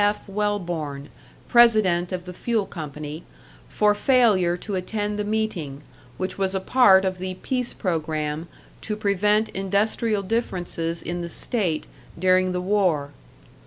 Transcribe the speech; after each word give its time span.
F. 0.03 0.25
Welborn, 0.27 1.09
president 1.47 2.11
of 2.11 2.25
the 2.25 2.33
fuel 2.33 2.65
company, 2.65 3.23
for 3.69 3.93
failure 3.93 4.57
to 4.57 4.73
attend 4.73 5.19
the 5.19 5.23
meeting, 5.23 5.83
which 6.17 6.39
was 6.39 6.55
a 6.55 6.59
part 6.59 7.05
of 7.05 7.19
the 7.19 7.35
"peace 7.43 7.71
programme" 7.71 8.47
to 8.81 8.95
prevent 8.95 9.49
industrial 9.49 10.23
differences 10.23 11.03
in 11.03 11.21
the 11.21 11.29
State 11.29 11.85
during 12.19 12.51
the 12.51 12.61
war. 12.61 13.11